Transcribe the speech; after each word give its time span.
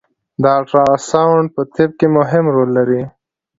الټراساونډ 0.55 1.47
په 1.55 1.61
طب 1.73 1.89
کی 1.99 2.07
مهم 2.17 2.43
رول 2.55 2.69
لوبوي 2.75 3.01